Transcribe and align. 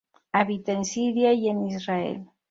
Habita 0.33 0.71
en 0.71 0.83
Siria 0.83 1.31
y 1.31 1.47
en 1.47 1.67
Israel. 1.67 2.25